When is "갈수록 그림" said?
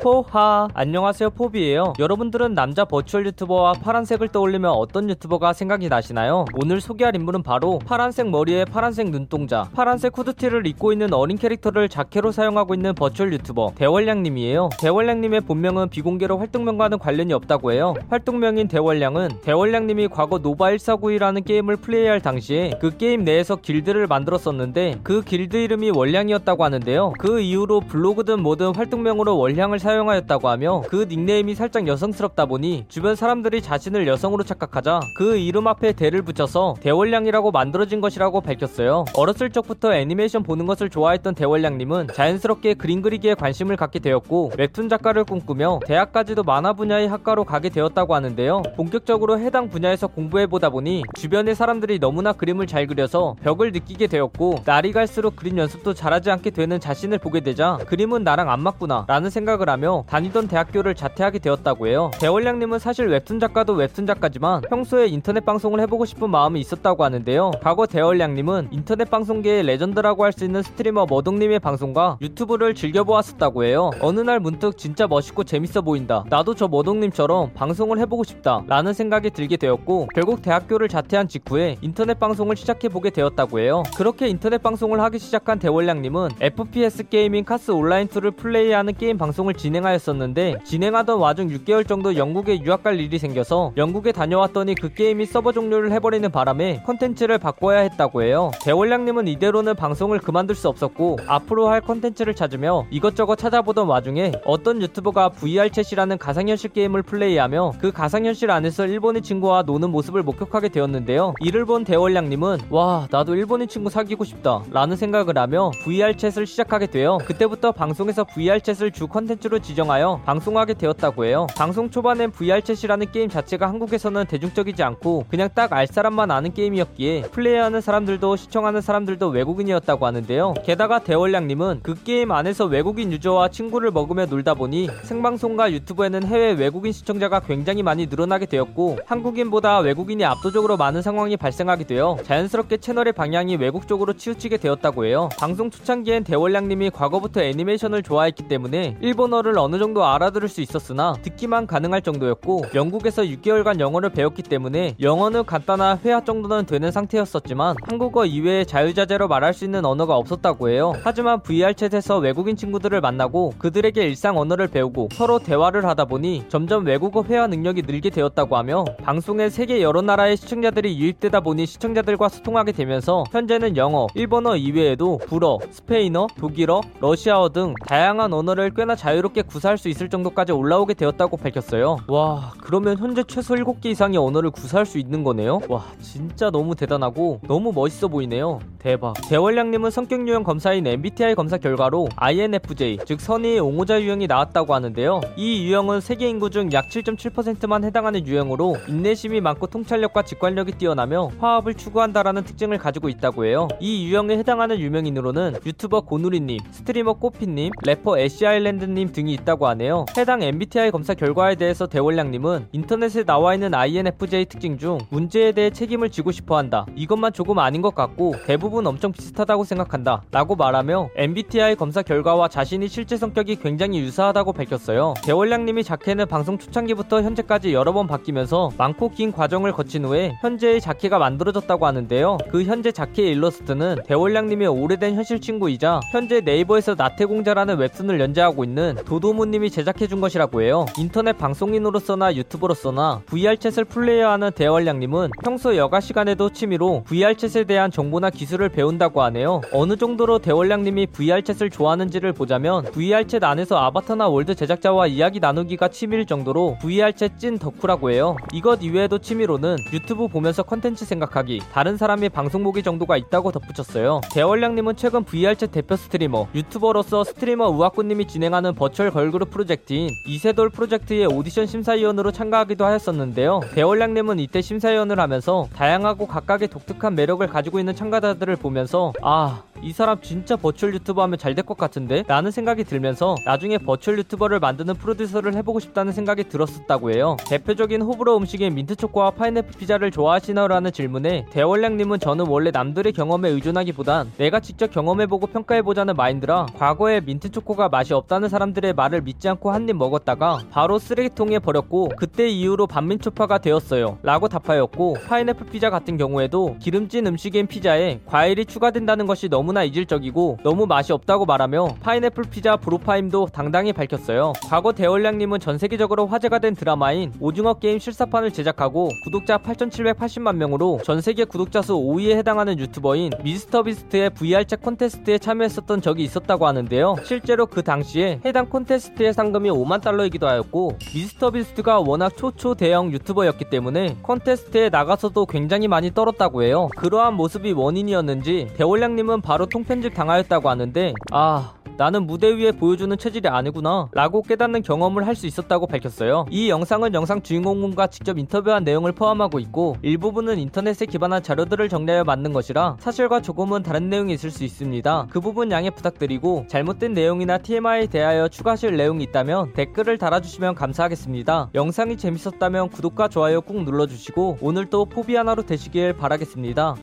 54.92-55.58